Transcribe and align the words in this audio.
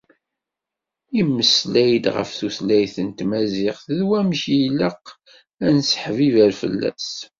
Yemmeslay-d 1.15 2.05
ɣef 2.15 2.29
tutlayt 2.37 2.95
n 3.07 3.09
Tmaziɣt 3.17 3.83
d 3.97 3.99
wamek 4.07 4.43
i 4.55 4.57
ilaq 4.67 5.05
ad 5.65 5.71
nesseḥbiber 5.75 6.51
fell-as. 6.61 7.09